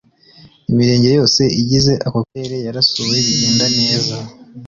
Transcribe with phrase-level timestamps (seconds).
[0.71, 4.15] Imirenge yose igize ako Karere yarasuwe bigenda neza